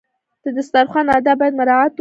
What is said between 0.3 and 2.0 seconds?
د دسترخوان آداب باید مراعات کړو.